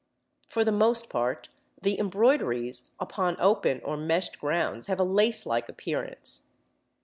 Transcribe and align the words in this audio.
For 0.47 0.63
the 0.63 0.71
most 0.71 1.11
part 1.11 1.49
the 1.79 1.99
embroideries 1.99 2.91
upon 2.99 3.39
open 3.39 3.81
or 3.85 3.97
meshed 3.97 4.39
grounds 4.39 4.87
have 4.87 4.99
a 4.99 5.03
lace 5.03 5.45
like 5.45 5.69
appearance. 5.69 6.41